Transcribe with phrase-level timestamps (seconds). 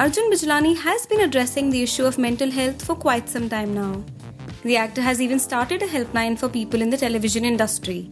[0.00, 4.02] Arjun Bijlani has been addressing the issue of mental health for quite some time now.
[4.62, 8.08] The actor has even started a helpline for people in the television industry.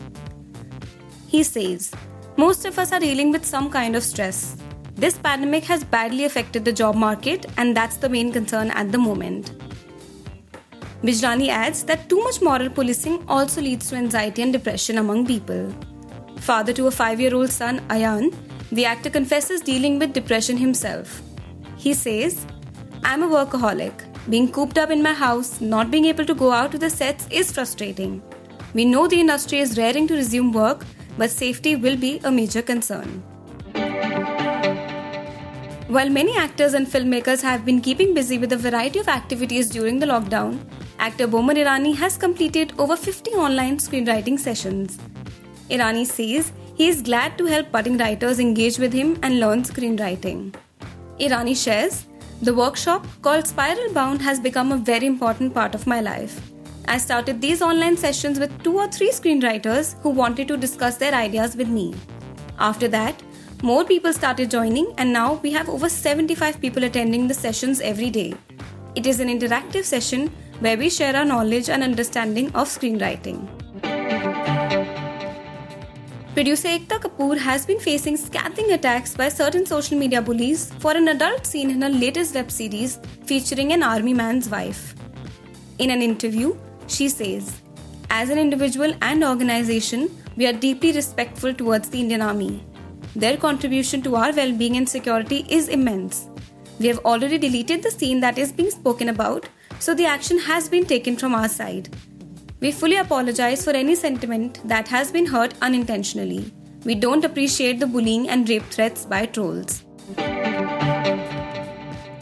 [1.29, 1.91] He says,
[2.37, 4.59] Most of us are dealing with some kind of stress.
[4.97, 8.98] This pandemic has badly affected the job market, and that's the main concern at the
[8.98, 9.53] moment.
[11.03, 15.73] Bijlani adds that too much moral policing also leads to anxiety and depression among people.
[16.37, 18.34] Father to a five year old son, Ayan,
[18.73, 21.23] the actor confesses dealing with depression himself.
[21.79, 22.45] He says,
[23.05, 24.05] I'm a workaholic.
[24.29, 27.27] Being cooped up in my house, not being able to go out to the sets
[27.31, 28.20] is frustrating.
[28.75, 30.85] We know the industry is raring to resume work,
[31.17, 33.23] but safety will be a major concern.
[35.89, 39.98] While many actors and filmmakers have been keeping busy with a variety of activities during
[39.98, 40.59] the lockdown,
[40.98, 44.98] actor Boman Irani has completed over 50 online screenwriting sessions.
[45.70, 50.55] Irani says he is glad to help budding writers engage with him and learn screenwriting.
[51.20, 52.06] Irani shares,
[52.42, 56.41] the workshop called Spiral Bound has become a very important part of my life.
[56.86, 61.12] I started these online sessions with two or three screenwriters who wanted to discuss their
[61.12, 61.94] ideas with me.
[62.61, 63.20] After that,
[63.64, 68.11] more people started joining, and now we have over 75 people attending the sessions every
[68.11, 68.34] day.
[68.94, 70.28] It is an interactive session
[70.61, 73.58] where we share our knowledge and understanding of screenwriting.
[76.39, 81.08] Producer Ekta Kapoor has been facing scathing attacks by certain social media bullies for an
[81.08, 84.95] adult scene in her latest web series featuring an army man's wife.
[85.80, 87.61] In an interview, she says,
[88.08, 92.64] As an individual and organization, we are deeply respectful towards the Indian Army.
[93.17, 96.29] Their contribution to our well being and security is immense.
[96.79, 99.48] We have already deleted the scene that is being spoken about,
[99.80, 101.89] so the action has been taken from our side.
[102.61, 106.52] We fully apologize for any sentiment that has been hurt unintentionally.
[106.85, 109.85] We don't appreciate the bullying and rape threats by trolls.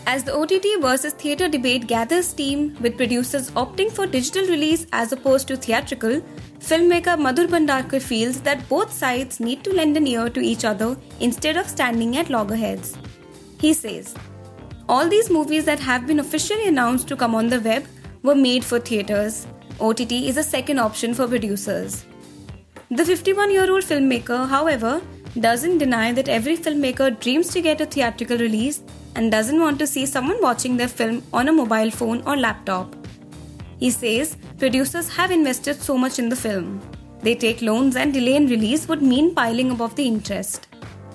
[0.09, 5.13] As the OTT versus theatre debate gathers steam, with producers opting for digital release as
[5.13, 6.21] opposed to theatrical,
[6.59, 10.99] filmmaker Madhur Bhandarkar feels that both sides need to lend an ear to each other
[11.21, 12.99] instead of standing at loggerheads.
[13.59, 14.15] He says,
[14.87, 17.87] All these movies that have been officially announced to come on the web
[18.23, 19.47] were made for theatres,
[19.79, 22.07] OTT is a second option for producers.
[22.91, 25.03] The 51 year old filmmaker, however,
[25.39, 28.83] doesn't deny that every filmmaker dreams to get a theatrical release
[29.17, 32.95] and doesn't want to see someone watching their film on a mobile phone or laptop.
[33.79, 36.81] He says producers have invested so much in the film.
[37.21, 40.69] They take loans and delay in release would mean piling above the interest.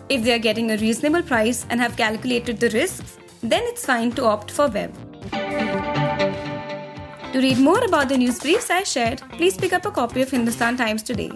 [0.10, 4.12] If they are getting a reasonable price and have calculated the risks, then it's fine
[4.12, 5.71] to opt for web.
[7.34, 10.30] To read more about the news briefs I shared, please pick up a copy of
[10.30, 11.32] Hindustan Times today.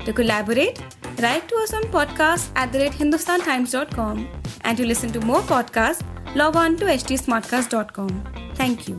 [0.05, 0.81] To collaborate,
[1.21, 4.29] write to us on podcast at the rate hindustantimes.com.
[4.63, 6.03] And to listen to more podcasts,
[6.35, 8.25] log on to htsmartcast.com.
[8.55, 8.99] Thank you.